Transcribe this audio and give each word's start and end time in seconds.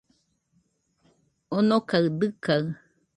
Onokaɨ 1.55 2.05
dɨkaɨ 2.19 2.63